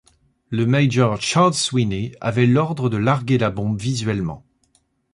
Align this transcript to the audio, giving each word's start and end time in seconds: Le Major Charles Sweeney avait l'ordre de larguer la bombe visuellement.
Le 0.49 0.65
Major 0.65 1.21
Charles 1.21 1.53
Sweeney 1.53 2.15
avait 2.21 2.47
l'ordre 2.47 2.89
de 2.89 2.97
larguer 2.97 3.37
la 3.37 3.51
bombe 3.51 3.79
visuellement. 3.79 4.43